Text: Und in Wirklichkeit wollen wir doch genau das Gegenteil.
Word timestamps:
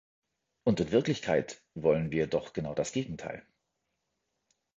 Und 0.63 0.79
in 0.79 0.91
Wirklichkeit 0.91 1.61
wollen 1.75 2.09
wir 2.09 2.25
doch 2.25 2.53
genau 2.53 2.73
das 2.73 2.91
Gegenteil. 2.91 3.45